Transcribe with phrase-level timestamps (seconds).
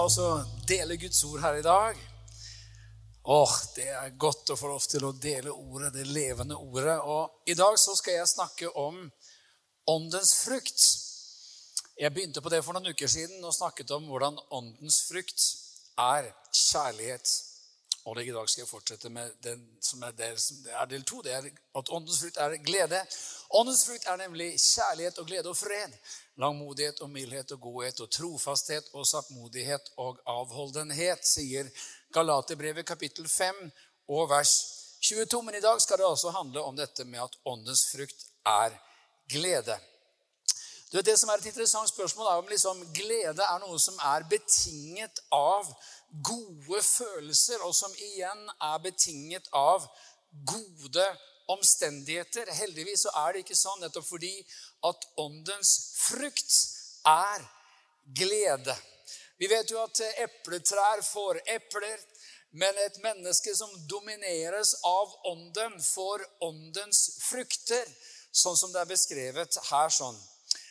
[0.00, 1.98] ta oss og dele Guds ord her i dag.
[3.34, 6.94] Åh, det er godt å få lov til å dele ordet, det levende ordet.
[7.04, 9.02] Og i dag så skal jeg snakke om
[9.92, 10.86] åndens frukt.
[12.00, 15.44] Jeg begynte på det for noen uker siden og snakket om hvordan åndens frukt
[16.00, 17.36] er kjærlighet.
[18.08, 20.40] Og i dag skal jeg fortsette med den som er del,
[20.80, 21.20] er del to.
[21.20, 23.04] Det er at åndens frukt er glede.
[23.60, 25.92] Åndens frukt er nemlig kjærlighet og glede og fred.
[26.38, 31.70] Langmodighet og mildhet og godhet og trofasthet og saktmodighet og avholdenhet, sier
[32.14, 33.58] Galaterbrevet kapittel 5
[34.08, 34.54] og vers
[35.02, 35.42] 22.
[35.42, 38.76] Men i dag skal det altså handle om dette med at åndens frukt er
[39.28, 39.78] glede.
[40.90, 43.98] Du vet, Det som er et interessant spørsmål, er om liksom glede er noe som
[44.02, 45.68] er betinget av
[46.22, 49.86] gode følelser, og som igjen er betinget av
[50.46, 51.06] gode
[51.54, 52.50] omstendigheter.
[52.60, 54.34] Heldigvis så er det ikke sånn, nettopp fordi
[54.88, 56.56] at åndens frukt
[57.08, 57.44] er
[58.16, 58.76] glede.
[59.40, 62.00] Vi vet jo at epletrær får epler,
[62.50, 67.86] men et menneske som domineres av ånden, får åndens frukter,
[68.32, 69.88] sånn som det er beskrevet her.
[69.88, 70.18] sånn.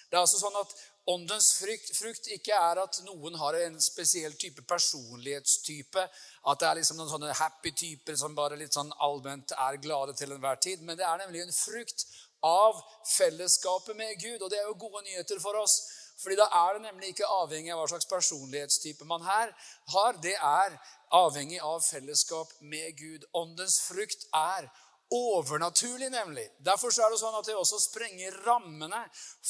[0.09, 0.75] Det er altså sånn at
[1.09, 6.03] Åndens frukt, frukt, ikke er at noen har en spesiell type personlighetstype.
[6.51, 10.13] At det er liksom noen sånne happy typer som bare litt sånn allment er glade
[10.19, 10.83] til enhver tid.
[10.85, 12.05] Men det er nemlig en frukt
[12.45, 12.77] av
[13.15, 14.43] fellesskapet med Gud.
[14.43, 15.79] Og det er jo gode nyheter for oss.
[16.19, 19.53] Fordi da er det nemlig ikke avhengig av hva slags personlighetstype man her
[19.95, 20.19] har.
[20.21, 20.75] Det er
[21.15, 23.25] avhengig av fellesskap med Gud.
[23.33, 24.67] Åndens frukt er
[25.15, 26.45] overnaturlig, nemlig.
[26.61, 29.01] Derfor er det sånn at det også sprenger rammene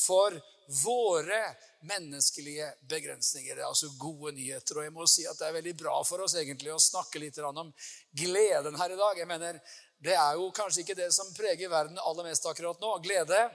[0.06, 0.38] for
[0.70, 3.56] våre menneskelige begrensninger.
[3.56, 4.78] Det er altså gode nyheter.
[4.78, 7.40] Og jeg må si at det er veldig bra for oss egentlig å snakke litt
[7.42, 7.72] om
[8.12, 9.18] gleden her i dag.
[9.18, 9.62] Jeg mener,
[10.00, 12.98] Det er jo kanskje ikke det som preger verden aller mest akkurat nå.
[13.04, 13.50] Glede.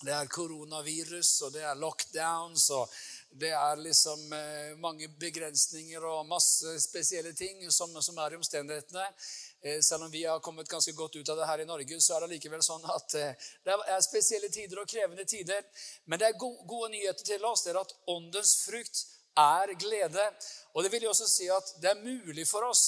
[0.00, 2.90] Det er koronavirus, og det er lockdowns, og
[3.40, 9.06] det er liksom eh, mange begrensninger og masse spesielle ting som, som er i omstendighetene.
[9.64, 12.16] Eh, selv om vi har kommet ganske godt ut av det her i Norge, så
[12.16, 15.64] er det likevel sånn at eh, det er spesielle tider og krevende tider.
[16.04, 17.64] Men det er gode nyheter til oss.
[17.64, 19.06] Det er at åndens frukt
[19.36, 20.28] er glede.
[20.74, 22.86] Og det vil jo også si at det er mulig for oss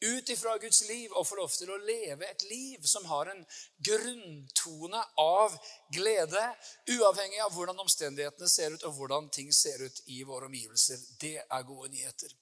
[0.00, 3.40] ut ifra Guds liv å få lov til å leve et liv som har en
[3.82, 5.56] grunntone av
[5.94, 6.44] glede,
[6.94, 11.02] uavhengig av hvordan omstendighetene ser ut, og hvordan ting ser ut i våre omgivelser.
[11.18, 12.36] Det er gode nyheter.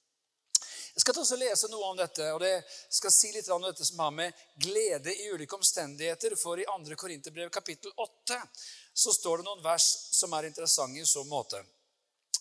[0.97, 2.55] Jeg skal ta og lese noe om dette, og det
[2.89, 6.33] skal si litt om dette som har med glede i ulike omstendigheter.
[6.41, 6.97] For i 2.
[6.97, 8.39] Korinterbrev kapittel 8
[8.97, 9.85] så står det noen vers
[10.17, 11.61] som er interessante i så måte.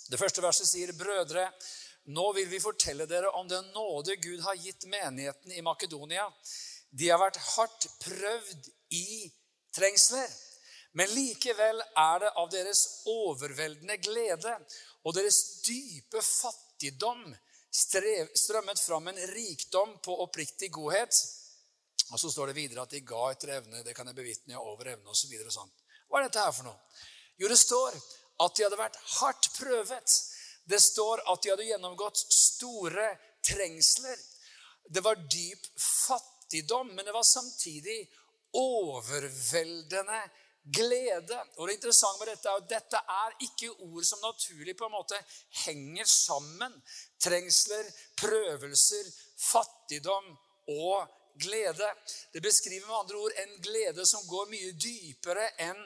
[0.09, 1.50] Det første verset sier, 'Brødre,
[2.17, 6.33] nå vil vi fortelle dere om den nåde Gud har gitt menigheten i Makedonia.'
[6.88, 9.33] De har vært hardt prøvd i
[9.77, 10.33] trengsler.
[10.97, 14.55] Men likevel er det av deres overveldende glede
[15.05, 17.37] og deres dype fattigdom
[17.76, 21.19] strev, strømmet fram en rikdom på oppriktig godhet.
[22.12, 23.82] Og så står det videre at de ga etter evne.
[23.84, 25.34] Det kan jeg bevitne over evne osv.
[25.42, 25.72] Så sånn.
[26.06, 26.78] Hva er dette her for noe?
[27.37, 27.97] Jo, det står
[28.44, 30.16] at de hadde vært hardt prøvet.
[30.66, 33.10] Det står at de hadde gjennomgått store
[33.44, 34.16] trengsler.
[34.87, 37.98] Det var dyp fattigdom, men det var samtidig
[38.56, 40.20] overveldende
[40.72, 41.38] glede.
[41.56, 44.97] Og det interessante med dette er at dette er ikke ord som naturlig på en
[44.97, 45.21] måte
[45.65, 46.75] henger sammen.
[47.22, 47.87] Trengsler,
[48.21, 49.12] prøvelser,
[49.50, 50.32] fattigdom
[50.75, 51.06] og
[51.38, 51.91] glede.
[52.32, 55.82] Det beskriver med andre ord en glede som går mye dypere enn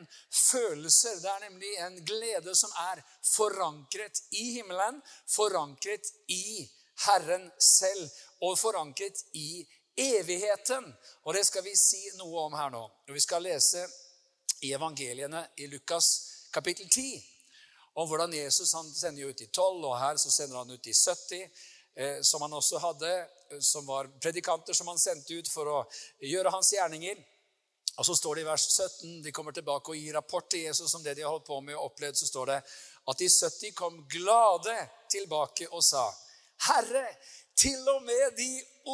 [0.51, 1.21] følelser.
[1.21, 3.03] Det er nemlig en glede som er
[3.35, 6.69] forankret i himmelen, forankret i
[7.07, 8.09] Herren selv
[8.45, 10.87] og forankret i evigheten.
[11.25, 12.85] Og det skal vi si noe om her nå.
[13.09, 13.85] Og vi skal lese
[14.63, 16.09] evangeliene i Lukas
[16.53, 17.23] kapittel 10
[17.93, 20.95] om hvordan Jesus han sender ut i 12, og her så sender han ut i
[20.95, 21.43] 70,
[21.97, 23.11] eh, som han også hadde,
[23.51, 25.81] eh, som var predikanter som han sendte ut for å
[26.23, 27.19] gjøre hans gjerninger.
[27.99, 30.95] Og så står det i vers 17, De kommer tilbake og gir rapport til Jesus
[30.95, 32.17] om det de har holdt på med og opplevd.
[32.17, 32.59] Så står det
[33.11, 34.77] at de 70 kom glade
[35.11, 36.07] tilbake og sa,
[36.71, 37.05] Herre,
[37.57, 38.49] til og med de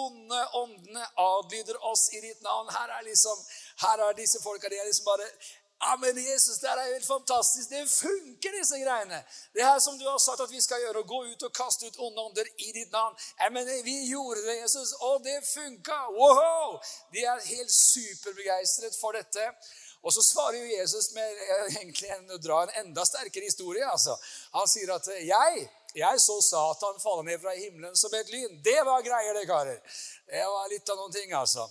[0.04, 2.72] onde åndene adlyder oss i ditt navn.
[2.78, 3.44] Her er liksom,
[3.84, 5.30] her er disse folka de er liksom bare
[5.80, 7.70] ja, men Jesus, det er helt fantastisk.
[7.70, 9.18] Det funker, disse greiene.
[9.52, 11.90] Det her som du har sagt at vi skal gjøre, å gå ut og kaste
[11.90, 13.12] ut onde ånder i ditt navn.
[13.42, 15.98] Ja, men vi gjorde det, Jesus, og det funka.
[16.16, 16.78] Wow!
[17.12, 19.50] De er helt superbegeistret for dette.
[20.00, 23.84] Og så svarer jo Jesus med egentlig å dra en enda sterkere historie.
[23.84, 24.16] altså.
[24.56, 28.58] Han sier at 'jeg jeg så Satan falle ned fra himmelen som et lyn.
[28.64, 30.00] Det var greier, det, karer.
[30.28, 31.68] Det var litt av noen ting, altså.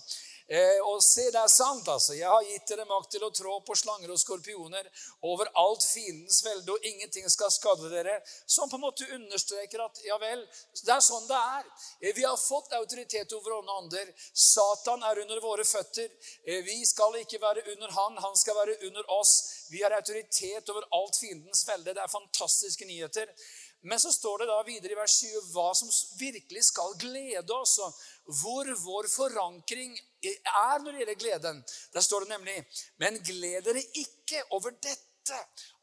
[0.48, 2.14] Eh, og se, det er sant, altså.
[2.14, 4.86] Jeg har gitt dere makt til å trå på slanger og skorpioner
[5.26, 8.20] over alt fiendens velde, og ingenting skal skade dere.
[8.46, 10.44] Som på en måte understreker at ja vel,
[10.84, 11.66] det er sånn det er.
[11.98, 14.14] Eh, vi har fått autoritet over ånde ånder.
[14.30, 16.14] Satan er under våre føtter.
[16.46, 19.34] Eh, vi skal ikke være under han, han skal være under oss.
[19.72, 21.90] Vi har autoritet over alt fiendens velde.
[21.90, 23.34] Det er fantastiske nyheter.
[23.82, 27.76] Men så står det da videre i vers 20 hva som virkelig skal glede oss,
[27.78, 29.92] og hvor vår forankring
[30.24, 31.60] er når det gjelder gleden.
[31.94, 32.56] Der står det nemlig
[32.98, 35.38] Men gled dere ikke over dette,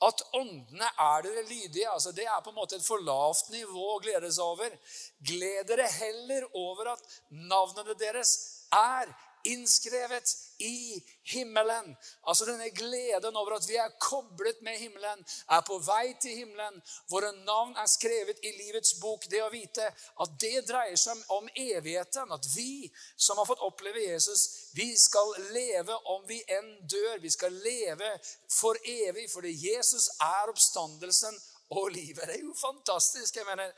[0.08, 1.90] at åndene er dere lydige.
[1.90, 4.76] Altså Det er på en måte et for lavt nivå å glede seg over.
[5.20, 8.36] Gled dere heller over at navnene deres
[8.74, 9.12] er
[9.44, 11.96] innskrevet i himmelen.
[12.22, 16.80] Altså denne gleden over at vi er koblet med himmelen, er på vei til himmelen.
[17.12, 19.28] Våre navn er skrevet i livets bok.
[19.30, 22.32] Det å vite at det dreier seg om evigheten.
[22.32, 27.20] At vi som har fått oppleve Jesus, vi skal leve om vi enn dør.
[27.24, 28.14] Vi skal leve
[28.52, 31.36] for evig, fordi Jesus er oppstandelsen
[31.74, 32.24] og livet.
[32.30, 33.36] Er jo fantastisk.
[33.36, 33.72] jeg mener,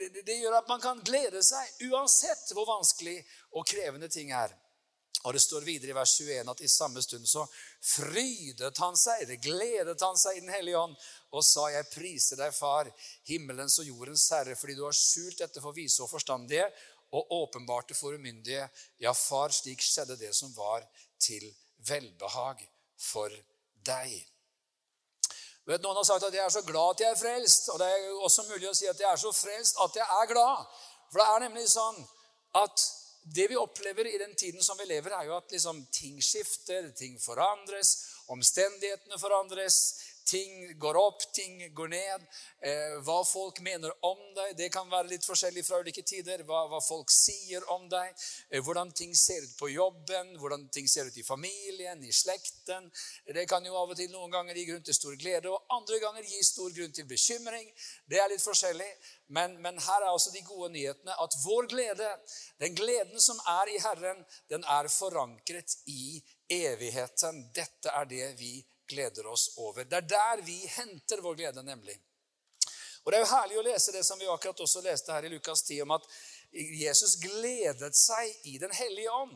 [0.00, 3.18] det, det gjør at man kan glede seg uansett hvor vanskelig
[3.52, 4.54] og krevende ting er.
[5.22, 7.44] Og Det står videre i vers 21 at i samme stund så
[7.94, 10.96] frydet han seg, det gledet han seg i Den hellige ånd,
[11.32, 12.90] og sa, jeg priser deg, Far,
[13.30, 16.66] himmelens og jordens Herre, fordi du har skjult dette for vise og forstandige,
[17.12, 18.66] og åpenbarte for umyndige.
[18.98, 20.84] Ja, Far, slik skjedde det som var
[21.20, 21.44] til
[21.86, 22.64] velbehag
[22.98, 23.32] for
[23.86, 24.14] deg.
[25.68, 27.68] Vet, noen har sagt at jeg er så glad at jeg er frelst.
[27.70, 30.30] Og det er også mulig å si at jeg er så frelst at jeg er
[30.32, 30.64] glad.
[31.12, 32.00] For det er nemlig sånn
[32.58, 32.86] at
[33.22, 36.90] det vi opplever i den tiden som vi lever, er jo at liksom, ting skifter,
[36.98, 37.94] ting forandres,
[38.32, 39.78] omstendighetene forandres.
[40.28, 42.26] Ting går opp, ting går ned.
[42.62, 46.44] Eh, hva folk mener om deg, det kan være litt forskjellig fra ulike tider.
[46.48, 48.12] Hva, hva folk sier om deg,
[48.50, 52.90] eh, hvordan ting ser ut på jobben, hvordan ting ser ut i familien, i slekten.
[53.26, 55.98] Det kan jo av og til noen ganger gi grunn til stor glede, og andre
[56.02, 57.68] ganger gi stor grunn til bekymring.
[58.06, 58.92] Det er litt forskjellig.
[59.32, 62.08] Men, men her er altså de gode nyhetene at vår glede,
[62.60, 64.20] den gleden som er i Herren,
[64.52, 66.20] den er forankret i
[66.52, 67.46] evigheten.
[67.56, 68.58] Dette er det vi
[68.92, 69.84] gleder oss over.
[69.84, 71.96] Det er der vi henter vår glede, nemlig.
[73.02, 75.32] Og Det er jo herlig å lese det som vi akkurat også leste her i
[75.32, 76.04] Lukas 10, om at
[76.52, 79.34] Jesus gledet seg i Den hellige ånd.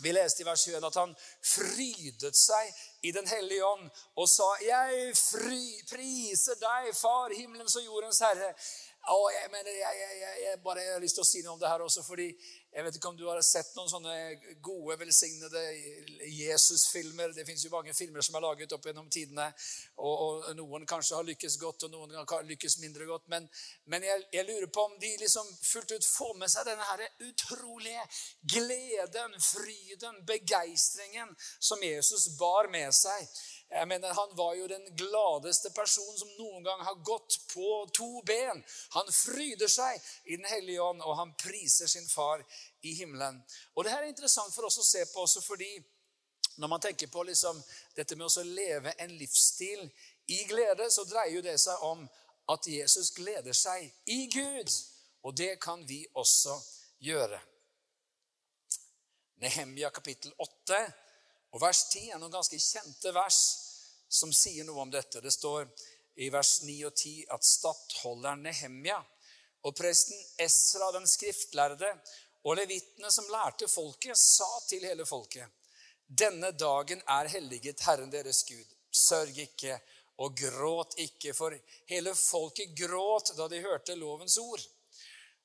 [0.00, 1.12] Vi leste i vers 21 at han
[1.44, 2.72] frydet seg
[3.08, 3.86] i Den hellige ånd
[4.16, 8.54] og sa, 'Jeg fry, priser deg, Far, himmelens og jordens Herre.'
[9.08, 11.68] Og jeg, mener, jeg, jeg, jeg, bare har lyst til å si noe om det
[11.70, 12.26] her også, fordi
[12.76, 14.14] jeg vet ikke om du har sett noen sånne
[14.60, 15.60] gode, velsignede
[16.28, 17.32] Jesus-filmer.
[17.32, 19.46] Det fins jo mange filmer som er laget opp gjennom tidene.
[19.96, 23.30] Og, og, noen kanskje har lykkes godt, og noen har lykkes mindre godt.
[23.32, 23.48] Men,
[23.88, 27.06] men jeg, jeg, lurer på om de liksom fullt ut får med seg denne her
[27.30, 28.04] utrolige
[28.56, 33.24] gleden, fryden, begeistringen som Jesus bar med seg
[33.70, 38.22] jeg mener, Han var jo den gladeste personen som noen gang har gått på to
[38.22, 38.64] ben.
[38.90, 42.44] Han fryder seg i Den hellige ånd, og han priser sin far
[42.82, 43.42] i himmelen.
[43.74, 45.74] Og Det her er interessant for oss å se på også fordi
[46.56, 47.62] når man tenker på liksom,
[47.94, 49.82] dette med å leve en livsstil
[50.26, 52.06] i glede, så dreier jo det seg om
[52.48, 54.70] at Jesus gleder seg i Gud.
[55.22, 56.54] Og det kan vi også
[57.04, 57.40] gjøre.
[59.42, 60.80] Nehemia kapittel 8
[61.52, 63.40] og vers 10 er noen ganske kjente vers
[64.08, 65.20] som sier noe om dette.
[65.20, 65.68] Det står
[66.16, 69.00] i vers 9 og 10 at stattholderen Nehemja
[69.66, 71.90] og presten Esra, den skriftlærde,
[72.46, 75.48] og levitene som lærte folket, sa til hele folket.:
[76.06, 78.66] Denne dagen er helliget Herren deres Gud.
[78.92, 79.80] Sørg ikke
[80.22, 81.58] og gråt ikke, for
[81.90, 84.62] hele folket gråt da de hørte lovens ord.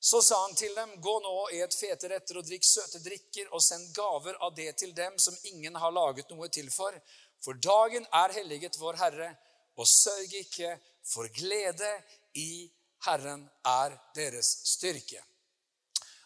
[0.04, 3.62] Så sa han til dem, gå nå et fete retter og drikk søte drikker, og
[3.62, 6.96] send gaver av det til dem som ingen har laget noe til for.
[7.42, 9.32] For dagen er helliget vår Herre,
[9.76, 11.90] og sørg ikke, for glede
[12.38, 12.70] i
[13.06, 15.22] Herren er deres styrke.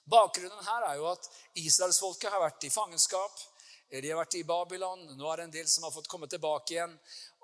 [0.07, 3.41] Bakgrunnen her er jo at israelsfolket har vært i fangenskap.
[3.91, 5.03] De har vært i Babylon.
[5.17, 6.95] Nå er det en del som har fått komme tilbake igjen.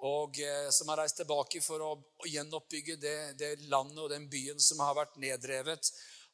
[0.06, 1.92] Og eh, som har reist tilbake for å
[2.26, 5.90] gjenoppbygge det, det landet og den byen som har vært nedrevet.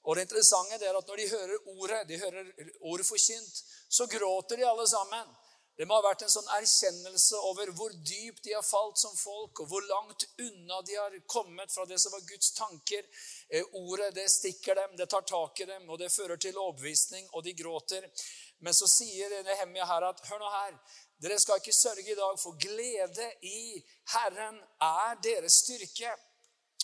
[0.08, 4.60] Og det interessante er at når de hører ordet, de hører ordet forkynt, så gråter
[4.60, 5.36] de alle sammen.
[5.78, 9.60] Det må ha vært en sånn erkjennelse over hvor dypt de har falt som folk,
[9.62, 13.04] og hvor langt unna de har kommet fra det som var Guds tanker.
[13.46, 17.28] Eh, ordet det stikker dem, det tar tak i dem, og det fører til overbevisning,
[17.30, 18.08] og de gråter.
[18.58, 20.74] Men så sier Nehemia her at hør nå her,
[21.22, 23.78] dere skal ikke sørge i dag, for glede i
[24.16, 26.10] Herren er deres styrke.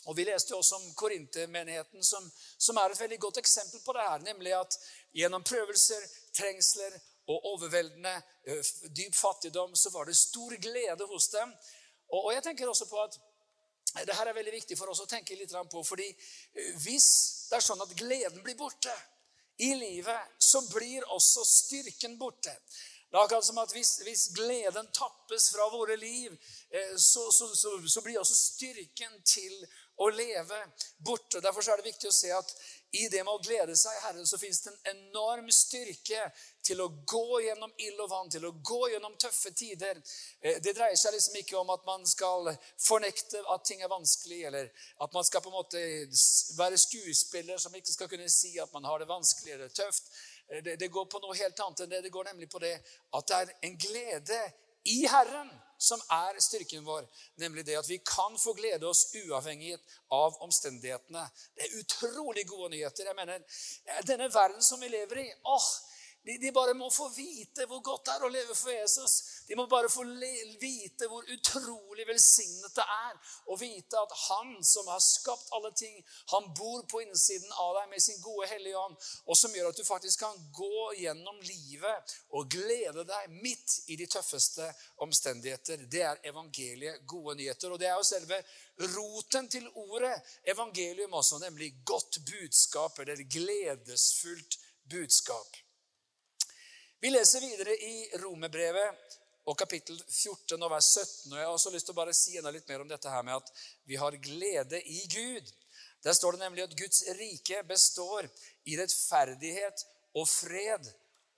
[0.06, 3.96] Og Vi leste jo også om Korintermenigheten, som, som er et veldig godt eksempel på
[3.96, 4.22] det her.
[4.26, 4.78] Nemlig at
[5.16, 6.94] gjennom prøvelser, trengsler,
[7.26, 8.14] og overveldende
[8.44, 11.54] eh, dyp fattigdom, så var det stor glede hos dem.
[12.12, 13.16] Og, jeg tenker også på at
[14.04, 15.82] det her er veldig viktig for oss å tenke litt på.
[15.82, 17.08] fordi eh, hvis
[17.50, 18.94] det er sånn at gleden blir borte
[19.62, 22.52] i livet, så blir også styrken borte.
[23.14, 26.32] Det er akkurat som at hvis, hvis gleden tappes fra våre liv,
[26.70, 29.54] eh, så, så, så, så, blir også styrken til
[30.02, 30.58] å leve
[30.98, 31.40] borte.
[31.40, 32.50] Derfor er det viktig å se at
[32.94, 36.20] i det med å glede seg i Herren, så fins det en enorm styrke
[36.64, 39.98] til å gå gjennom ild og vann, til å gå gjennom tøffe tider.
[40.40, 44.44] Eh, det dreier seg liksom ikke om at man skal fornekte at ting er vanskelig,
[44.50, 44.70] eller
[45.02, 45.82] at man skal på en måte
[46.58, 50.10] være skuespiller som ikke skal kunne si at man har det vanskelig eller tøft.
[50.48, 52.02] Eh, det, går på noe helt annet enn det.
[52.06, 54.40] Det går nemlig på det at det er en glede
[54.94, 57.06] i Herren som er styrken vår.
[57.42, 59.76] Nemlig det at vi kan få glede oss uavhengig
[60.12, 61.24] av omstendighetene.
[61.56, 63.10] Det er utrolig gode nyheter.
[63.10, 63.42] Jeg mener,
[63.84, 65.68] eh, Denne verden som vi lever i åh,
[66.24, 69.14] de, de, bare må få vite hvor godt det er å leve for Jesus.
[69.44, 70.06] De må bare få
[70.60, 73.18] vite hvor utrolig velsignet det er
[73.52, 75.98] å vite at Han som har skapt alle ting,
[76.32, 78.96] han bor på innsiden av deg med sin gode hellige ånd,
[79.28, 83.98] og som gjør at du faktisk kan gå gjennom livet og glede deg midt i
[84.00, 84.70] de tøffeste
[85.04, 85.84] omstendigheter.
[85.92, 87.74] Det er evangeliet gode nyheter.
[87.74, 88.40] Og det er jo selve
[88.96, 90.14] roten til ordet
[90.54, 95.63] evangelium også, nemlig godt budskap eller gledesfullt budskap.
[97.04, 101.32] Vi leser videre i Romerbrevet og kapittel 14 og vers 17.
[101.32, 103.26] og Jeg har også lyst til å bare si enda litt mer om dette her
[103.26, 103.50] med at
[103.84, 105.50] vi har glede i Gud.
[106.00, 108.24] Der står det nemlig at Guds rike består
[108.64, 109.84] i rettferdighet
[110.16, 110.88] og fred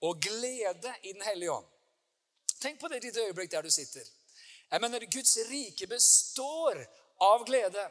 [0.07, 1.67] og glede i Den hellige ånd.
[2.63, 4.07] Tenk på det et lite øyeblikk der du sitter.
[4.71, 6.79] Jeg mener, Guds rike består
[7.27, 7.89] av glede.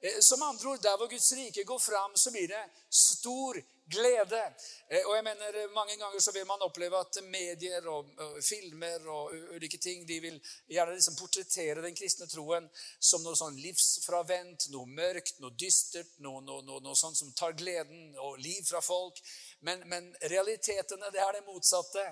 [0.00, 4.40] Eh, som andre ord, der hvor Guds rike går fram, så blir det stor glede.
[4.88, 8.10] Eh, og jeg mener, eh, Mange ganger så vil man oppleve at medier og,
[8.42, 12.68] filmer og ulike ting de vil gjerne liksom portrettere den kristne troen
[13.00, 17.56] som noe sånn livsfravendt, noe mørkt, noe dystert, noe, noe, noe, noe sånt som tar
[17.58, 19.20] gleden og liv fra folk.
[19.60, 22.04] Men, men realitetene, det er det motsatte.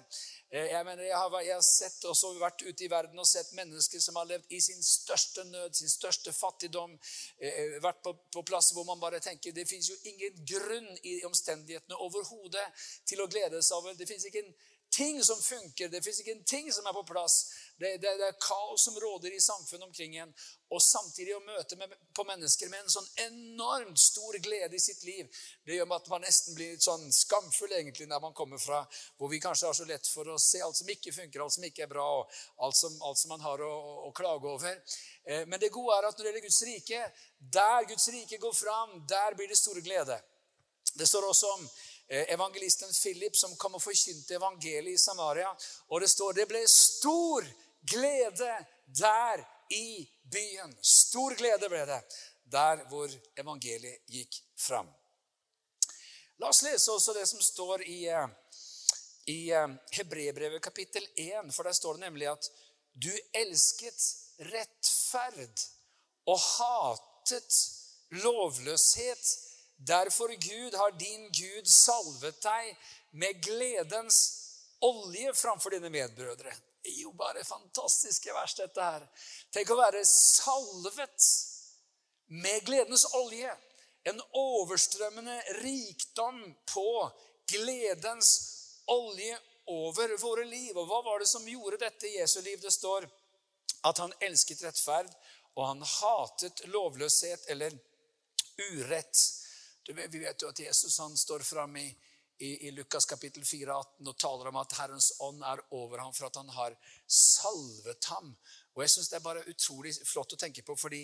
[0.51, 3.53] Eh, jeg, mener, jeg, har, jeg har sett, også vært ute i verden og sett
[3.55, 6.97] mennesker som har levd i sin største nød, sin største fattigdom.
[7.39, 11.21] Eh, vært på, på plasser hvor man bare tenker det fins jo ingen grunn i
[11.29, 12.67] omstendighetene overhodet
[13.07, 13.95] til å glede seg over.
[13.95, 14.57] Det fins ikke en
[14.91, 17.39] ting som funker, det fins ikke en ting som er på plass.
[17.79, 20.31] Det, det, det, er kaos som råder i samfunnet omkring en.
[20.73, 25.03] Og samtidig å møte med, på mennesker med en sånn enormt stor glede i sitt
[25.05, 25.29] liv,
[25.69, 28.81] det gjør at man nesten blir litt sånn skamfull egentlig når man kommer fra
[29.19, 31.67] hvor vi kanskje har så lett for å se alt som ikke funker, alt som
[31.69, 33.75] ikke er bra, og alt som, alt som man har å,
[34.09, 34.81] å, klage over.
[35.29, 37.03] Eh, men det gode er at når det gjelder Guds rike,
[37.59, 40.17] der Guds rike går fram, der blir det store glede.
[40.97, 41.69] Det står også om
[42.09, 45.53] eh, evangelisten Philip som kom og forkynte evangeliet i Samaria.
[45.93, 50.77] Og det står det ble stor glede glede der i byen.
[50.83, 52.03] Stor glede ble det
[52.53, 54.89] der hvor evangeliet gikk fram.
[56.39, 58.29] La oss lese også det som står i, eh,
[59.33, 61.55] i eh, Hebrebrevet kapittel 1.
[61.55, 62.51] For der står det nemlig at
[62.93, 64.05] du elsket
[64.53, 65.65] rettferd
[66.27, 67.59] og hatet
[68.23, 69.33] lovløshet.
[69.77, 72.77] Derfor Gud har din Gud salvet deg
[73.13, 74.21] med gledens
[74.81, 76.53] olje framfor dine medbrødre
[76.87, 79.07] er jo bare fantastiske vers, dette her.
[79.55, 81.29] Tenk å være salvet
[82.33, 83.53] med gledens olje.
[84.07, 86.91] En overstrømmende rikdom på
[87.51, 88.33] gledens
[88.87, 90.77] olje over våre liv.
[90.77, 92.61] Og hva var det som gjorde dette i Jesu liv?
[92.63, 93.09] Det står
[93.87, 95.11] at han elsket rettferd,
[95.57, 97.75] og han hatet lovløshet eller
[98.71, 99.19] urett.
[99.87, 101.87] Vi vet jo at Jesus han står fram i
[102.39, 106.13] i, i Lukas kapittel 4, 18, og taler om at Herrens ånd er over ham
[106.13, 106.77] for at han har
[107.09, 108.35] salvet ham.
[108.77, 110.99] Og jeg synes Det er bare utrolig flott å tenke på, fordi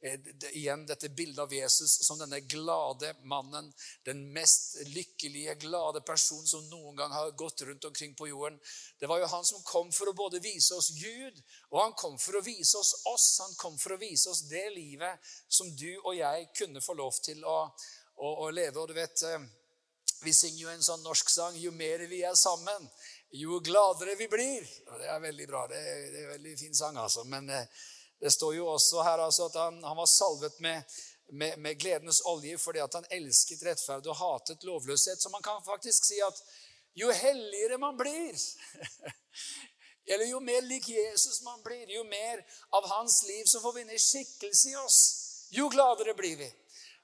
[0.00, 3.68] eh, det, igjen dette bildet av Jesus som denne glade mannen,
[4.08, 8.56] den mest lykkelige, glade personen som noen gang har gått rundt omkring på jorden.
[8.96, 12.16] Det var jo han som kom for å både vise oss Gud, og han kom
[12.16, 13.28] for å vise oss oss.
[13.44, 17.20] Han kom for å vise oss det livet som du og jeg kunne få lov
[17.20, 17.66] til å,
[18.16, 18.80] å, å leve.
[18.80, 19.44] Og du vet, eh,
[20.22, 22.90] vi synger jo en sånn norsk sang 'Jo mer vi er sammen,
[23.30, 24.68] jo gladere vi blir'.
[24.86, 25.66] Og det er veldig bra.
[25.66, 27.24] Det er, det er en veldig fin sang, altså.
[27.24, 27.66] Men eh,
[28.20, 30.82] det står jo også her altså, at han, han, var salvet med,
[31.32, 35.22] med, med, gledens olje fordi han elsket rettferd og hatet lovløshet.
[35.22, 36.42] Så man kan faktisk si at
[36.94, 38.34] jo helligere man blir
[40.10, 42.40] Eller jo mer lik Jesus man blir, jo mer
[42.74, 44.98] av hans liv som får vinne skikkelse i oss,
[45.54, 46.48] jo gladere blir vi.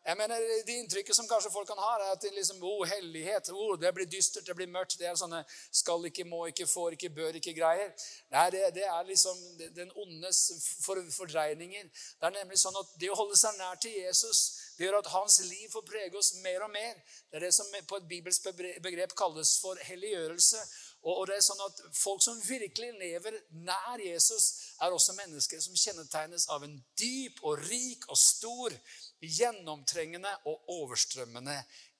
[0.07, 3.51] Jeg mener, Det inntrykket som kanskje folk kan ha, er at det liksom, oh, hellighet
[3.51, 4.99] oh, det blir dystert, det blir mørkt.
[4.99, 7.91] Det er sånne skal ikke, må ikke, får ikke, bør ikke-greier.
[8.31, 9.41] Nei, det, det, er liksom
[9.75, 10.45] den ondes
[10.85, 11.91] for, fordreininger.
[12.21, 14.47] Det er nemlig sånn at det å holde seg nær til Jesus
[14.77, 16.99] det gjør at hans liv får prege oss mer og mer.
[17.31, 18.51] Det er det som på et bibelsk
[18.85, 20.61] begrep kalles for helliggjørelse.
[21.07, 25.77] Og det er sånn at Folk som virkelig lever nær Jesus, er også mennesker som
[25.79, 28.75] kjennetegnes av en dyp og rik og stor,
[29.21, 31.57] gjennomtrengende og overstrømmende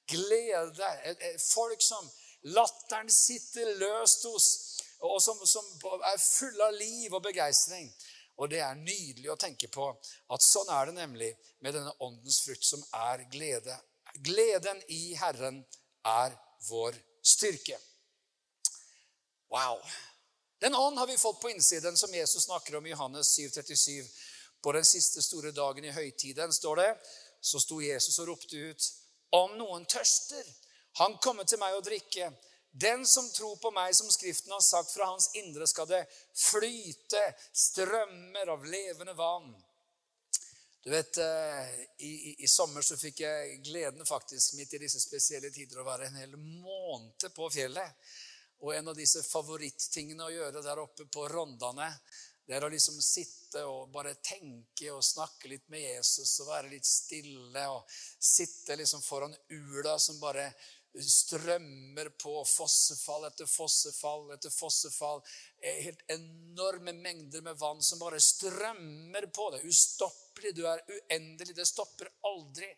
[0.09, 0.91] glede.
[1.49, 2.11] Folk som
[2.55, 4.49] latteren sitter løst hos,
[5.07, 5.65] og som, som
[6.13, 7.91] er fulle av liv og begeistring.
[8.37, 11.31] Og det er nydelig å tenke på at sånn er det nemlig
[11.65, 13.77] med denne åndens frukt, som er glede.
[14.25, 15.63] Gleden i Herren
[16.07, 16.37] er
[16.69, 17.79] vår styrke.
[19.53, 19.81] Wow.
[20.61, 24.05] Den ånd har vi fått på innsiden, som Jesus snakker om i Johannes 7,37.
[24.67, 26.89] På den siste store dagen i høytiden, står det,
[27.41, 28.87] så sto Jesus og ropte ut,
[29.39, 30.43] om noen tørster,
[30.99, 32.33] han kommer til meg å drikke.
[32.75, 36.03] Den som tror på meg, som Skriften har sagt, fra hans indre skal det
[36.35, 37.23] flyte
[37.55, 39.53] strømmer av levende vann.
[40.83, 41.71] Du vet, eh,
[42.03, 45.87] i, i, i, sommer så fikk jeg gleden faktisk midt i disse spesielle tider å
[45.87, 48.11] være en hel måned på fjellet.
[48.67, 51.93] Og en av disse favorittingene å gjøre der oppe på Rondane,
[52.47, 56.71] det er å liksom sitte og bare tenke og snakke litt med Jesus og være
[56.71, 57.63] litt stille.
[57.75, 60.53] Og sitte liksom foran ula som bare
[61.03, 65.25] strømmer på fossefall etter fossefall etter fossefall.
[65.59, 69.49] Helt enorme mengder med vann som bare strømmer på.
[69.57, 71.57] Er ustoppelig, du er uendelig.
[71.57, 72.69] Det stopper aldri.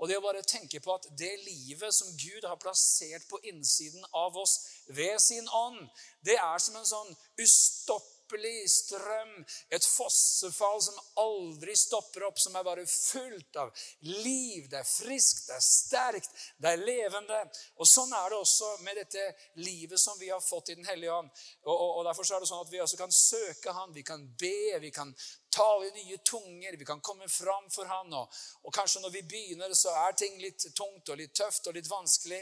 [0.00, 4.00] Og det å bare tenke på at det livet som Gud har plassert på innsiden
[4.16, 4.56] av oss
[4.88, 5.84] ved sin ånd,
[6.24, 12.56] det er som en sånn ustoppelig ypperlig strøm, et fossefall som aldri stopper opp, som
[12.56, 14.68] er bare fullt av liv.
[14.70, 17.40] Det er friskt, det er sterkt, det er levende.
[17.78, 19.24] Og Sånn er det også med dette
[19.58, 21.30] livet som vi har fått i Den hellige ånd.
[21.66, 24.22] Og, og, og Derfor er det sånn at vi også kan søke Han, vi kan
[24.38, 25.10] be, vi kan
[25.50, 28.12] tale i nye tunger, vi kan komme fram for Han.
[28.14, 31.76] Og, og kanskje når vi begynner, så er ting litt tungt og litt tøft og
[31.76, 32.40] litt vanskelig.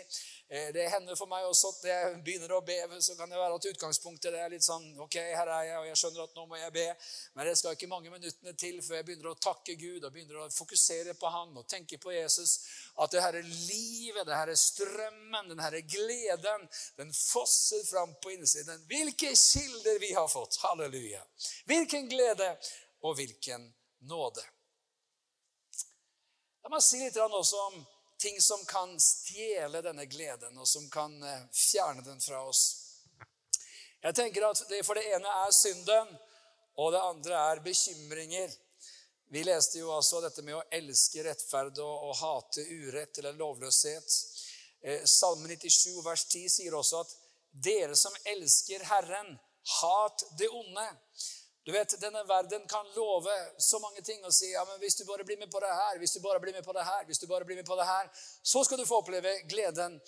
[0.48, 3.58] Eh, det hender for meg også at jeg begynner å be, så kan det være
[3.58, 6.60] at utgangspunktet er litt sånn Ok, her er jeg, og jeg skjønner at nå må
[6.60, 6.86] jeg be.
[7.36, 10.44] Men det skal ikke mange minuttene til før jeg begynner å takke Gud og begynner
[10.44, 12.58] å fokusere på Han og tenke på Jesus.
[12.98, 16.64] At det er livet, det er strømmen, den er gleden,
[16.98, 18.80] den fosser fram på innsiden.
[18.90, 20.58] Hvilke kilder vi har fått!
[20.64, 21.22] Halleluja!
[21.70, 22.56] Hvilken glede
[23.06, 23.68] og hvilken
[24.10, 24.42] nåde.
[26.64, 27.78] La meg si litt også om
[28.18, 32.64] ting som kan stjele denne gleden, og som kan eh, fjerne den fra oss.
[34.02, 36.10] Jeg tenker at det For det ene er synden,
[36.78, 38.50] og det andre er bekymringer.
[39.30, 44.14] Vi leste jo altså dette med å elske rettferd og, og hate urett eller lovløshet.
[44.80, 47.12] Eh, Salme 97 vers 10 sier også at
[47.52, 49.34] dere som elsker Herren,
[49.82, 50.86] hat det onde.
[51.68, 55.04] Du vet, Denne verden kan love så mange ting og si ja, men hvis du
[55.04, 57.20] bare blir med på det her, hvis du bare blir med på det her, hvis
[57.20, 58.08] du bare blir med på det her,
[58.42, 59.98] så skal du få oppleve gleden.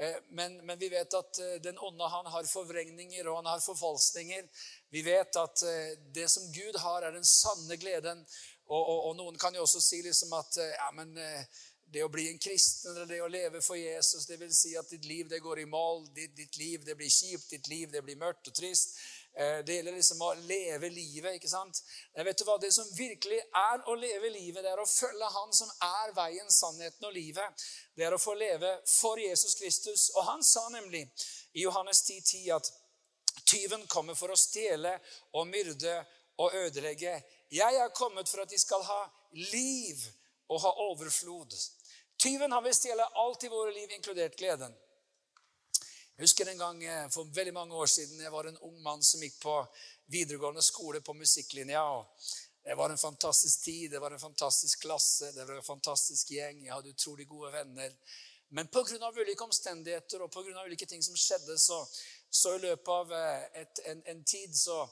[0.00, 3.60] Eh, men, men vi vet at eh, den onde han har forvrengninger og han har
[3.60, 4.48] forfalskninger.
[4.96, 8.24] Vi vet at eh, det som Gud har, er den sanne gleden.
[8.70, 11.10] Og, og, og noen kan jo også si liksom at ja, men
[11.90, 14.90] det å bli en kristen eller det å leve for Jesus, det vil si at
[14.92, 18.02] ditt liv det går i mål, ditt, ditt liv det blir kjipt, ditt liv det
[18.06, 18.94] blir mørkt og trist.
[19.34, 21.34] Eh, det gjelder liksom å leve livet.
[21.34, 21.82] ikke sant?
[22.14, 25.32] Jeg vet du hva, Det som virkelig er å leve livet, det er å følge
[25.34, 27.66] Han som er veien, sannheten og livet.
[27.94, 30.10] Det er å få leve for Jesus Kristus.
[30.14, 31.08] Og han sa nemlig
[31.54, 32.72] i Johannes 10,10 10 at
[33.50, 34.94] tyven kommer for å stjele
[35.34, 35.98] og myrde
[36.38, 37.18] og ødelegge.
[37.50, 39.00] Jeg er kommet for at de skal ha
[39.52, 40.02] liv
[40.48, 41.56] og ha overflod.
[42.18, 44.74] Tyven har vil stjele alt i våre liv, inkludert gleden.
[46.20, 49.02] Jeg husker en gang eh, for veldig mange år siden jeg var en ung mann
[49.02, 49.54] som gikk på
[50.12, 51.84] videregående skole på musikklinja.
[52.64, 56.60] Det var en fantastisk tid, det var en fantastisk klasse, det var en fantastisk gjeng.
[56.66, 57.94] Jeg hadde utrolig gode venner.
[58.50, 59.12] Men pga.
[59.16, 61.78] ulike omstendigheter og på grunn av ulike ting som skjedde, så,
[62.30, 64.82] så i løpet av eh, et, en, en, tid så,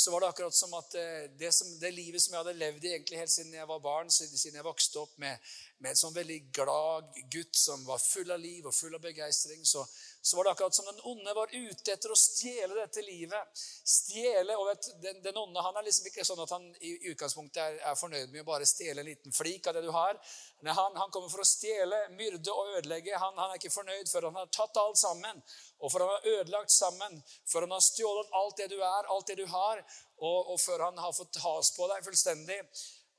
[0.00, 2.86] så, var det akkurat som at eh, det, som, det, livet som jeg hadde levd
[2.86, 6.14] i egentlig helt siden jeg var barn, siden jeg vokste opp med, med en sånn
[6.14, 9.80] veldig glad gutt som var full av liv og full av begeistring, så,
[10.20, 13.62] så var det akkurat som den onde var ute etter å stjele dette livet.
[13.88, 17.62] Stjele, og vet, den, den, onde han er liksom ikke sånn at han i utgangspunktet
[17.64, 20.20] er, er fornøyd med å bare stjele en liten flik av det du har.
[20.60, 23.16] Nei, han, han kommer for å stjele, myrde og ødelegge.
[23.16, 25.40] Han, han, er ikke fornøyd før han har tatt alt sammen.
[25.80, 27.20] Og før han har ødelagt sammen.
[27.48, 29.80] Før han har stjålet alt det du er, alt det du har.
[30.20, 32.60] Og, og før han har fått has på deg fullstendig.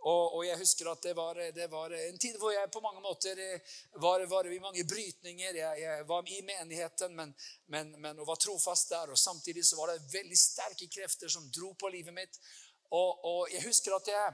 [0.02, 3.04] Og, og, jeg husker at det var, det var, en tid hvor jeg på mange
[3.04, 5.60] måter eh, var, var i mange brytninger.
[5.60, 7.34] Jeg, jeg, var i menigheten men,
[7.70, 9.14] men, men, og var trofast der.
[9.14, 12.42] Og samtidig så var det veldig sterke krefter som dro på livet mitt.
[12.90, 14.34] Og, og jeg husker at jeg,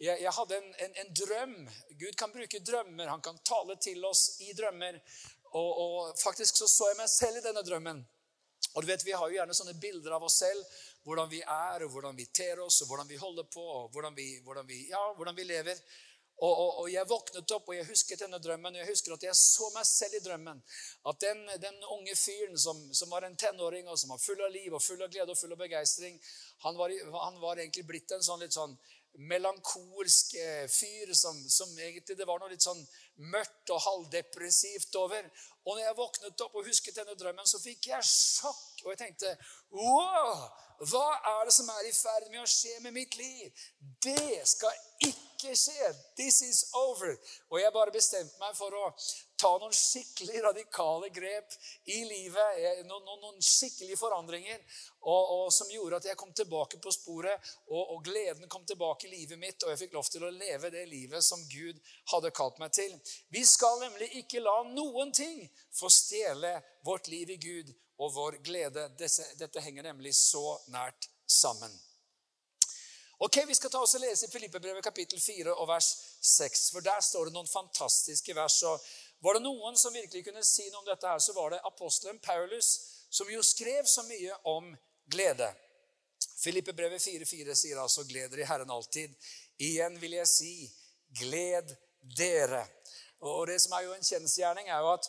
[0.00, 1.54] jeg, jeg hadde en, en, en, drøm.
[2.00, 3.12] Gud kan bruke drømmer.
[3.12, 4.96] Han kan tale til oss i drømmer.
[5.52, 8.00] Og, og faktisk så så jeg meg selv i denne drømmen.
[8.72, 10.64] Og du vet, Vi har jo gjerne sånne bilder av oss selv
[11.02, 14.16] hvordan vi er, og hvordan vi ter oss, og hvordan vi holder på, og hvordan
[14.16, 15.78] vi, hvordan vi, ja, hvordan vi lever.
[16.42, 18.74] Og, og, og, Jeg våknet opp, og jeg husket denne drømmen.
[18.74, 20.62] og Jeg husker at jeg så meg selv i drømmen.
[21.06, 24.50] At den, den unge fyren som, som, var en tenåring, og som var full av
[24.50, 26.18] liv og full av glede og full av begeistring,
[26.64, 28.74] han, han var, egentlig blitt en sånn litt sånn
[29.18, 30.34] melankolsk
[30.72, 32.80] fyr som, som, egentlig det var noe litt sånn
[33.32, 35.28] mørkt og halvdepressivt over.
[35.66, 38.84] Og når jeg våknet opp og husket denne drømmen, så fikk jeg sjokk.
[38.84, 39.34] Og jeg tenkte
[39.76, 40.46] wow!
[40.82, 43.66] Hva er det som er i ferd med å skje med mitt liv?
[44.02, 44.74] Det skal
[45.06, 45.92] ikke skje.
[46.18, 47.12] This is over.
[47.52, 48.88] Og jeg bare bestemte meg for å
[49.42, 51.54] ta noen skikkelig radikale grep
[51.90, 52.86] i livet.
[52.86, 54.60] Noen, noen, noen skikkelige forandringer
[55.00, 57.52] og, og, som gjorde at jeg kom tilbake på sporet.
[57.66, 60.70] Og, og, gleden kom tilbake i livet mitt, og jeg fikk lov til å leve
[60.74, 61.80] det livet som Gud
[62.14, 62.94] hadde kalt meg til.
[63.34, 65.42] Vi skal nemlig ikke la noen ting
[65.74, 68.90] få stjele vårt liv i Gud og vår glede.
[68.98, 71.74] Dette, dette henger nemlig så nært sammen.
[73.22, 75.88] Ok, Vi skal ta oss og lese i Filippebrevet kapittel 4 og vers
[76.26, 76.62] 6.
[76.74, 78.56] For der står det noen fantastiske vers.
[78.66, 78.82] og
[79.22, 82.18] Var det noen som virkelig kunne si noe om dette, her, så var det apostelen
[82.18, 82.72] Paulus,
[83.10, 84.72] som jo skrev så mye om
[85.06, 85.46] glede.
[86.42, 89.14] Filippebrevet 4,4 sier altså 'Gled dere i Herren alltid'.
[89.58, 90.54] Igjen vil jeg si
[91.20, 91.76] 'gled
[92.18, 92.66] dere'.
[93.20, 95.06] Og Det som er jo en kjensgjerning, er jo at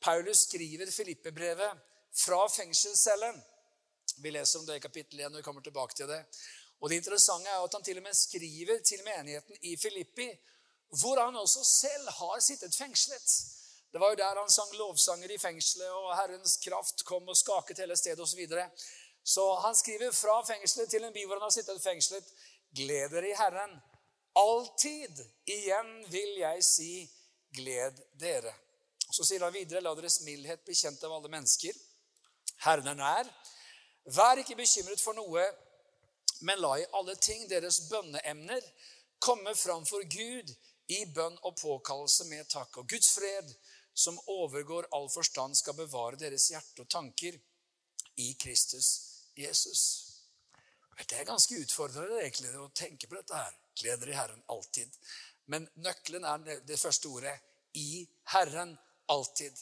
[0.00, 1.80] Paulus skriver Filippebrevet
[2.14, 3.42] fra fengselscellen.
[4.18, 6.24] Vi leser om det i kapittel 1 når vi kommer tilbake til det.
[6.80, 10.30] Og Det interessante er at han til og med skriver til menigheten i Filippi,
[11.00, 13.28] hvor han også selv har sittet fengslet.
[13.92, 17.78] Det var jo der han sang lovsanger i fengselet, og Herrens kraft kom og skaket
[17.78, 18.30] hele stedet osv.
[18.30, 18.70] Så, videre.
[19.24, 22.28] så han skriver fra fengselet til en by hvor han har sittet fengslet.
[22.76, 23.74] Gled dere i Herren.
[24.36, 25.24] Alltid.
[25.46, 26.92] Igjen vil jeg si,
[27.52, 28.54] gled dere.
[29.12, 31.76] Så sier han videre, la deres mildhet bli kjent av alle mennesker.
[32.64, 33.28] Herren er nær.
[34.16, 35.44] Vær ikke bekymret for noe,
[36.40, 38.64] men la i alle ting deres bønneemner
[39.22, 40.48] komme fram for Gud
[40.90, 42.78] i bønn og påkallelse med takk.
[42.82, 43.52] Og Guds fred,
[43.94, 47.38] som overgår all forstand, skal bevare deres hjerte og tanker
[48.16, 48.88] i Kristus
[49.36, 49.82] Jesus.
[51.08, 53.54] Det er ganske utfordrende egentlig å tenke på dette her.
[53.80, 54.98] Gleder i Herren alltid.
[55.50, 57.34] Men nøkkelen er det første ordet
[57.78, 58.76] i Herren
[59.10, 59.56] alltid.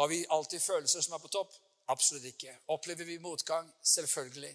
[0.00, 1.54] Har vi alltid følelser som er på topp?
[1.92, 2.54] Absolutt ikke.
[2.72, 3.68] Opplever vi motgang?
[3.82, 4.52] Selvfølgelig.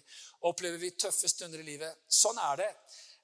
[0.50, 2.02] Opplever vi tøffe stunder i livet?
[2.08, 2.70] Sånn er det.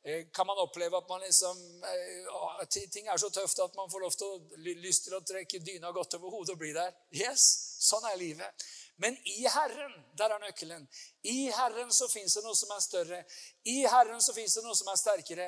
[0.06, 4.00] Eh, kan man oppleve at man liksom, eh, ting er så tøft at man får
[4.00, 4.40] lov til å,
[4.84, 6.90] lyst til å trekke dyna godt over hodet og bli der?
[7.16, 7.44] Yes,
[7.80, 8.66] sånn er livet.
[9.00, 10.84] Men i Herren, der er nøkkelen.
[11.22, 13.22] I Herren så fins det noe som er større.
[13.64, 15.46] I Herren så fins det noe som er sterkere.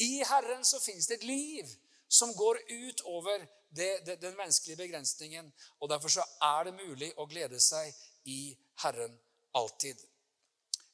[0.00, 1.76] I Herren så fins det et liv
[2.08, 5.52] som går ut over det, det, den menneskelige begrensningen.
[5.80, 7.92] Og Derfor så er det mulig å glede seg
[8.24, 9.20] i Herren
[9.52, 10.00] alltid.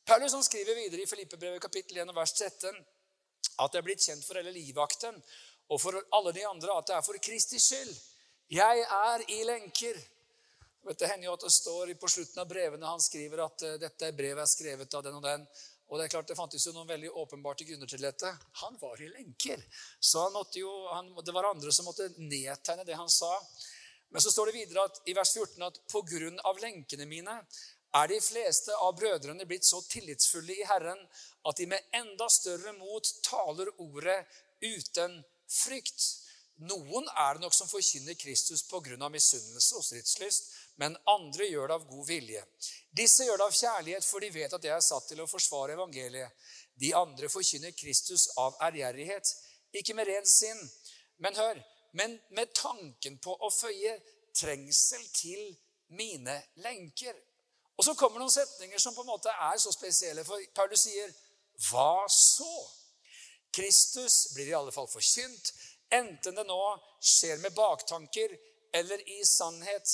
[0.04, 2.82] Paulus han skriver videre i Filippebrevet kapittel 1 vers 13
[3.60, 5.18] at det er blitt kjent for hele livvakten
[5.72, 7.92] og for alle de andre at det er for Kristi skyld.
[8.52, 10.00] Jeg er i lenker.
[10.84, 14.10] Det hender jo at det står på slutten av brevene han skriver at uh, dette
[14.16, 15.46] brevet er skrevet av den og den.
[15.88, 18.28] Og Det er klart det fantes jo noen veldig åpenbarte grunner til dette.
[18.60, 19.62] Han var i lenker.
[20.00, 23.32] Så han jo, han, det var andre som måtte nedtegne det han sa.
[24.12, 27.36] Men så står det videre at, i vers 14 at på grunn av lenkene mine
[27.94, 31.00] er de fleste av brødrene blitt så tillitsfulle i Herren
[31.48, 34.20] at de med enda større mot taler ordet
[34.64, 36.06] uten frykt.
[36.62, 39.08] Noen er det nok som forkynner Kristus pga.
[39.08, 42.44] misunnelse og stridslyst, men andre gjør det av god vilje.
[42.90, 45.74] Disse gjør det av kjærlighet, for de vet at jeg er satt til å forsvare
[45.74, 46.30] evangeliet.
[46.74, 49.34] De andre forkynner Kristus av ærgjerrighet,
[49.74, 50.60] ikke med rent sinn.
[51.18, 53.98] Men hør, men med tanken på å føye
[54.34, 55.54] trengsel til
[55.94, 57.14] mine lenker.
[57.76, 61.10] Og så kommer noen setninger som på en måte er så spesielle, for Paulus sier,
[61.68, 62.54] hva så?
[63.54, 65.52] Kristus blir i alle fall forkynt,
[65.94, 66.60] enten det nå
[66.98, 68.34] skjer med baktanker
[68.74, 69.90] eller i sannhet.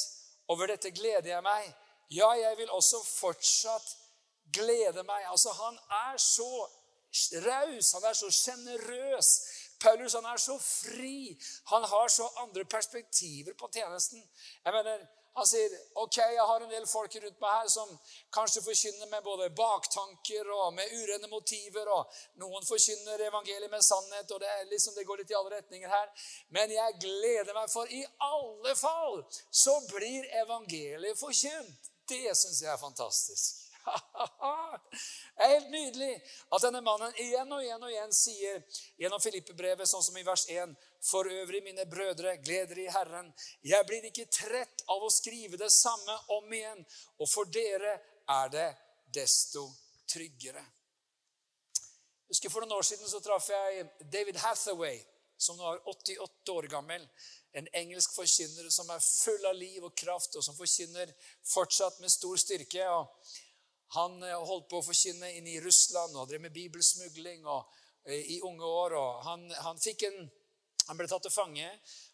[0.51, 1.67] Over dette gleder jeg meg.
[2.11, 3.91] Ja, jeg vil også fortsatt
[4.53, 5.27] glede meg.
[5.31, 5.77] Altså, Han
[6.09, 6.49] er så
[7.45, 9.29] raus, han er så sjenerøs.
[9.81, 11.39] Paulus han er så fri.
[11.73, 14.23] Han har så andre perspektiver på tjenesten.
[14.65, 15.07] Jeg mener,
[15.39, 17.91] han sier ok, jeg har en del folk rundt meg her som
[18.35, 21.89] kanskje forkynner med både baktanker og med urene motiver.
[21.89, 22.11] og
[22.43, 26.27] Noen forkynner evangeliet med sannhet, og det, liksom, det går litt i alle retninger her.
[26.57, 29.23] Men jeg gleder meg, for i alle fall
[29.63, 31.91] så blir evangeliet forkynt.
[32.11, 33.70] Det syns jeg er fantastisk.
[33.85, 36.11] Det er helt nydelig
[36.53, 38.63] at denne mannen igjen og igjen og igjen sier
[39.01, 43.33] gjennom Filippe-brevet, sånn som i vers 1.: For øvrig, mine brødre, gleder i Herren.
[43.63, 46.85] Jeg blir ikke trett av å skrive det samme om igjen,
[47.19, 47.97] og for dere
[48.29, 48.69] er det
[49.15, 49.65] desto
[50.11, 50.63] tryggere.
[52.31, 55.01] Jeg husker For noen år siden så traff jeg David Hathaway,
[55.41, 57.07] som nå er 88 år gammel.
[57.57, 61.11] En engelsk forkynner som er full av liv og kraft, og som forkynner
[61.51, 62.87] fortsatt med stor styrke.
[62.87, 63.09] og
[63.97, 67.67] han eh, holdt på å forkynne inn i Russland og drev med bibelsmugling og,
[68.07, 68.97] eh, i unge år.
[69.25, 70.31] han, han, en,
[70.87, 71.67] han, ble tatt til fange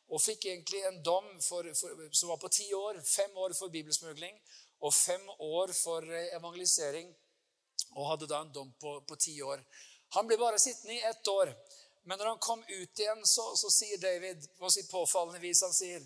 [0.08, 3.00] og fikk egentlig en dom for, for, som var på ti år.
[3.04, 4.38] Fem år for bibelsmugling
[4.80, 7.12] og fem år for eh, evangelisering.
[7.96, 9.60] Og hadde da en dom på, på ti år.
[10.16, 11.52] Han ble bare sittende i ett år.
[12.06, 15.74] Men når han kom ut igjen, så, så sier David på sitt påfallende vis han
[15.74, 16.04] sier,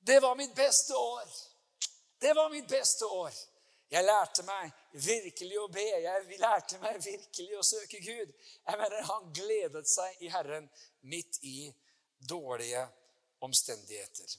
[0.00, 1.30] 'Det var mitt beste år.'
[2.20, 3.32] Det var mitt beste år.
[3.90, 5.82] Jeg lærte meg virkelig å be.
[5.82, 8.30] Jeg lærte meg virkelig å søke Gud.
[8.66, 10.68] Jeg mener, Han gledet seg i Herren
[11.10, 11.72] midt i
[12.28, 12.86] dårlige
[13.42, 14.36] omstendigheter.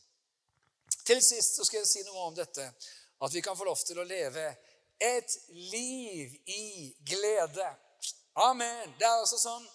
[1.05, 2.67] Til sist så skal jeg si noe om dette.
[3.21, 4.45] At vi kan få lov til å leve
[5.01, 7.67] et liv i glede.
[8.33, 8.93] Amen.
[8.97, 9.65] Det er altså sånn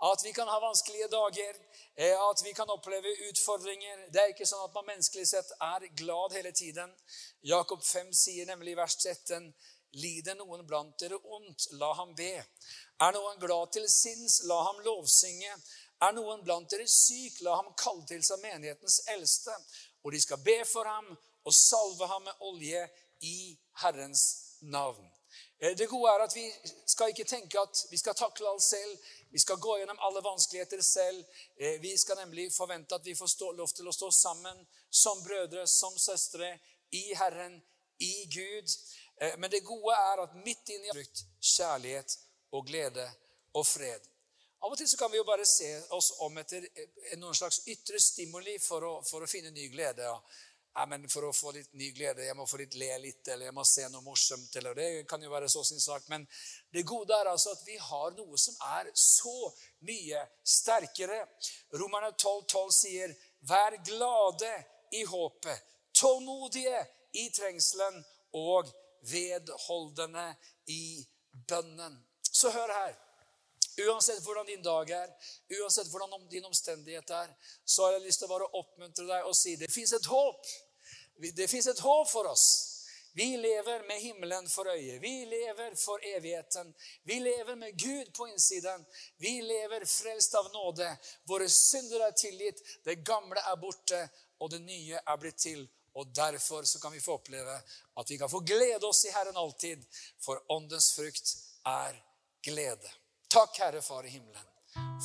[0.00, 1.56] at vi kan ha vanskelige dager,
[1.96, 4.06] eh, at vi kan oppleve utfordringer.
[4.12, 6.94] Det er ikke sånn at man menneskelig sett er glad hele tiden.
[7.44, 9.52] Jakob 5 sier nemlig i vers 13.:
[10.00, 12.32] Lider noen blant dere ondt, la ham be.
[13.00, 15.52] Er noen glad til sinns, la ham lovsynge.
[16.00, 19.52] Er noen blant dere syk, la ham kalle til seg menighetens eldste.
[20.04, 21.10] Og de skal be for ham
[21.44, 22.88] og salve ham med olje
[23.20, 24.24] i Herrens
[24.60, 25.19] navn.
[25.60, 26.46] Eh, det gode er at vi
[26.86, 28.98] skal ikke tenke at vi skal takle alt selv.
[29.30, 31.24] Vi skal gå gjennom alle vanskeligheter selv.
[31.56, 35.22] Eh, vi skal nemlig forvente at vi får stå, lov til å stå sammen som
[35.22, 36.58] brødre, som søstre,
[36.90, 37.60] i Herren,
[37.98, 38.72] i Gud.
[39.20, 42.16] Eh, men det gode er at midt inni frukt, kjærlighet
[42.56, 43.04] og glede
[43.54, 44.08] og fred.
[44.60, 46.66] Av og til så kan vi jo bare se oss om etter
[47.16, 50.08] noen slags ytre stimuli for å, for å finne ny glede.
[50.08, 50.18] Ja
[50.74, 53.48] ja, men for å få litt ny glede, jeg må få litt le litt, eller
[53.48, 54.54] jeg må se noe morsomt.
[54.56, 56.06] eller Det kan jo være så sin sak.
[56.08, 56.26] Men
[56.70, 59.34] det gode er altså at vi har noe som er så
[59.88, 61.24] mye sterkere.
[61.74, 64.52] Romerne 12, 12 sier, 'Vær glade
[64.92, 65.58] i håpet,
[65.94, 68.70] tålmodige i trengselen og
[69.10, 71.06] vedholdende i
[71.48, 71.98] bønnen'.
[72.32, 73.09] Så hør her.
[73.78, 75.12] Uansett hvordan din dag er,
[75.60, 77.30] uansett hvordan din omstendighet er,
[77.64, 80.50] så har jeg lyst til å bare oppmuntre deg og si det fins et håp.
[81.20, 82.46] Det fins et håp for oss.
[83.12, 84.98] Vi lever med himmelen for øye.
[84.98, 86.74] Vi lever for evigheten.
[87.02, 88.86] Vi lever med Gud på innsiden.
[89.16, 90.96] Vi lever frelst av nåde.
[91.24, 92.62] Våre synder er tilgitt.
[92.84, 95.66] Det gamle er borte, og det nye er blitt til.
[95.94, 97.56] Og Derfor så kan vi få oppleve
[97.96, 99.84] at vi kan få glede oss i Herren alltid,
[100.22, 101.34] for åndens frukt
[101.66, 101.98] er
[102.42, 102.99] glede.
[103.34, 104.42] Takk, Herre Far i himmelen,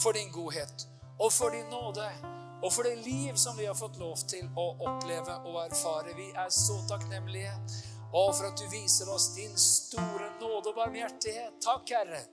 [0.04, 0.88] for din godhet
[1.20, 2.10] og for din nåde.
[2.64, 6.16] Og for det liv som vi har fått lov til å oppleve og erfare.
[6.18, 7.52] Vi er så takknemlige.
[8.18, 11.60] Og for at du viser oss din store nåde og barmhjertighet.
[11.62, 12.24] Takk, Herre,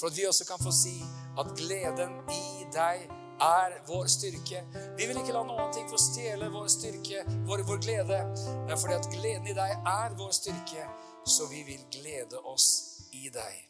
[0.00, 0.96] for at vi også kan få si
[1.38, 3.06] at gleden i deg
[3.38, 4.64] er vår styrke.
[4.98, 8.20] Vi vil ikke la noen ting få stjele vår styrke, vår, vår glede.
[8.66, 10.90] Det er fordi at gleden i deg er vår styrke,
[11.22, 12.72] så vi vil glede oss
[13.14, 13.67] i deg.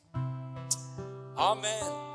[1.39, 2.08] Amen.